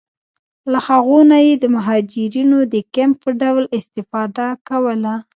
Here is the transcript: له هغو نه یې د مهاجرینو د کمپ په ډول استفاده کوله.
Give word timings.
له 0.71 0.79
هغو 0.87 1.19
نه 1.31 1.37
یې 1.45 1.53
د 1.63 1.65
مهاجرینو 1.75 2.59
د 2.73 2.75
کمپ 2.95 3.15
په 3.23 3.29
ډول 3.41 3.63
استفاده 3.77 4.47
کوله. 4.67 5.15